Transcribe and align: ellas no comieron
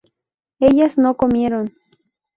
ellas 0.59 0.97
no 0.97 1.15
comieron 1.15 1.71